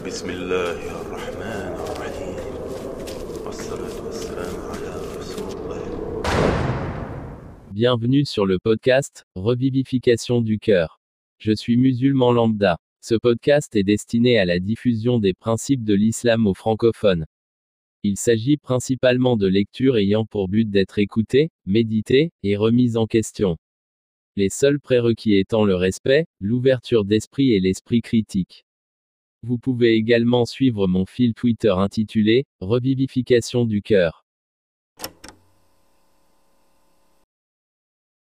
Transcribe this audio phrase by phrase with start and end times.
[0.00, 2.36] بسم الله الرحمن الرحيم
[3.44, 5.82] والصلاة والسلام على رسول الله
[7.72, 10.98] Bienvenue sur le podcast Revivification du cœur.
[11.38, 12.78] Je suis musulman lambda.
[13.02, 17.26] Ce podcast est destiné à la diffusion des principes de l'islam aux francophones.
[18.02, 23.58] Il s'agit principalement de lectures ayant pour but d'être écoutées, méditées et remises en question.
[24.36, 28.64] Les seuls prérequis étant le respect, l'ouverture d'esprit et l'esprit critique.
[29.43, 34.20] Vous pouvez également suivre mon fil Twitter intitulé Revivification du cœur.